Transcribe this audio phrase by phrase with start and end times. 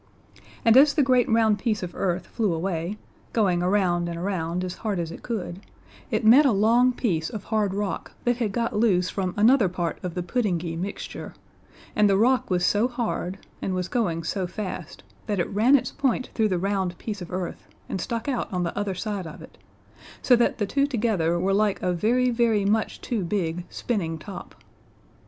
[0.65, 2.97] And as the great round piece of earth flew away,
[3.33, 5.59] going around and around as hard as it could,
[6.09, 9.99] it met a long piece of hard rock that had got loose from another part
[10.03, 11.35] of the puddingy mixture,
[11.95, 15.91] and the rock was so hard, and was going so fast, that it ran its
[15.91, 19.39] point through the round piece of earth and stuck out on the other side of
[19.43, 19.59] it,
[20.23, 24.55] so that the two together were like a very very much too big spinning top.